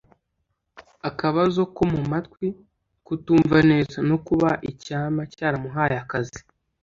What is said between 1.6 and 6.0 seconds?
ko mu matwi (kutumva neza) no kuba icyama cyaramuhaye